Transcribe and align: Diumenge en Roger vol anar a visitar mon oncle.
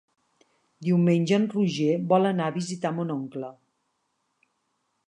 Diumenge 0.87 1.35
en 1.37 1.45
Roger 1.51 1.91
vol 2.15 2.31
anar 2.31 2.49
a 2.49 2.55
visitar 2.57 2.95
mon 2.97 3.17
oncle. 3.21 3.55